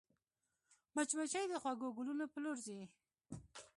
مچمچۍ 0.95 1.45
د 1.49 1.53
خوږو 1.61 1.89
ګلونو 1.97 2.25
پر 2.31 2.39
لور 2.43 2.57
ځي 2.65 2.79